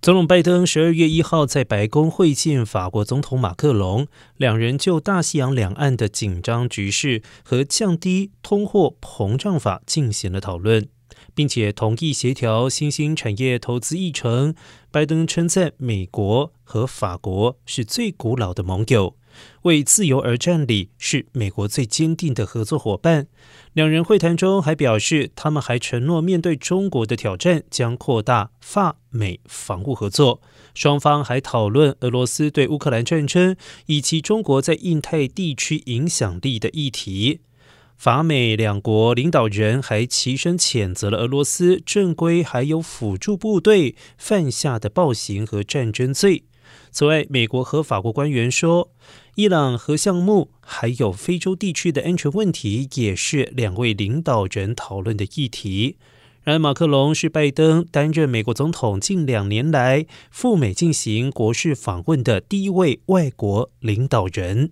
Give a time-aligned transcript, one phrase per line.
[0.00, 10.88] 总统拜登十二月一号在白宫会见法国总统马克龙，两人就大西洋两岸的紧张局势和降低通货膨胀法进行了讨论，
[11.34, 14.54] 并且同意协调新兴产业投资议程。
[14.92, 19.17] 拜登称赞美国和法国是最古老的盟友。
[19.62, 23.26] 为自由而战里是美国最坚定的合作伙伴。
[23.72, 30.40] 两人会谈中还表示，他们还承诺面对中国的挑战，将扩大法美防务合作。
[30.74, 33.56] 双方还讨论俄罗斯对乌克兰战争
[33.86, 37.40] 以及中国在印太地区影响力的议题。
[37.96, 46.44] 法美两国领导人还齐声谴责了俄罗斯正规还有辅助部队犯下的暴行和战争罪。
[46.90, 48.90] 此外，美国和法国官员说，
[49.36, 55.96] 伊朗核项目还有非洲地区的安全问题也是两位领导人讨论的议题。
[56.42, 64.70] 然而，马克龙是拜登担任美国总统近两年来赴美进行国事访问的第一位外国领导人。